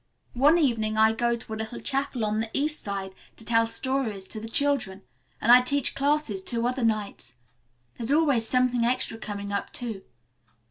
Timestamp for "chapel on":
1.79-2.39